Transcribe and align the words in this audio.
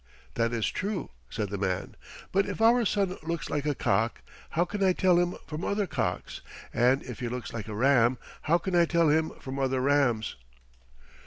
"That 0.33 0.51
is 0.51 0.67
true," 0.71 1.11
said 1.29 1.51
the 1.51 1.59
man; 1.59 1.95
"but 2.31 2.47
if 2.47 2.59
our 2.59 2.85
son 2.85 3.17
looks 3.21 3.51
like 3.51 3.67
a 3.67 3.75
cock, 3.75 4.23
how 4.57 4.65
can 4.65 4.83
I 4.83 4.93
tell 4.93 5.19
him 5.19 5.35
from 5.45 5.63
other 5.63 5.85
cocks; 5.85 6.41
and 6.73 7.03
if 7.03 7.19
he 7.19 7.27
looks 7.29 7.53
like 7.53 7.67
a 7.67 7.75
ram, 7.75 8.17
how 8.49 8.57
can 8.57 8.75
I 8.75 8.85
tell 8.85 9.09
him 9.09 9.29
from 9.39 9.59
other 9.59 9.79
rams?" 9.79 10.37